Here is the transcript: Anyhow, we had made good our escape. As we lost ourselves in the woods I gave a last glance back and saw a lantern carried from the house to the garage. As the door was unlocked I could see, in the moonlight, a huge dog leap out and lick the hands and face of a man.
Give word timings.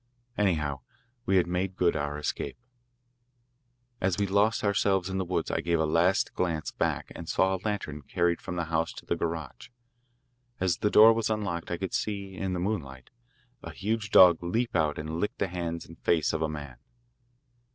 Anyhow, 0.35 0.79
we 1.27 1.37
had 1.37 1.45
made 1.45 1.75
good 1.75 1.95
our 1.95 2.17
escape. 2.17 2.57
As 4.01 4.17
we 4.17 4.25
lost 4.25 4.63
ourselves 4.63 5.11
in 5.11 5.19
the 5.19 5.23
woods 5.23 5.51
I 5.51 5.61
gave 5.61 5.79
a 5.79 5.85
last 5.85 6.33
glance 6.33 6.71
back 6.71 7.11
and 7.15 7.29
saw 7.29 7.53
a 7.53 7.61
lantern 7.63 8.01
carried 8.01 8.41
from 8.41 8.55
the 8.55 8.65
house 8.65 8.93
to 8.93 9.05
the 9.05 9.15
garage. 9.15 9.69
As 10.59 10.77
the 10.77 10.89
door 10.89 11.13
was 11.13 11.29
unlocked 11.29 11.69
I 11.69 11.77
could 11.77 11.93
see, 11.93 12.33
in 12.33 12.53
the 12.53 12.59
moonlight, 12.59 13.11
a 13.61 13.71
huge 13.71 14.09
dog 14.09 14.41
leap 14.41 14.75
out 14.75 14.97
and 14.97 15.19
lick 15.19 15.37
the 15.37 15.47
hands 15.49 15.85
and 15.85 15.99
face 15.99 16.33
of 16.33 16.41
a 16.41 16.49
man. 16.49 16.77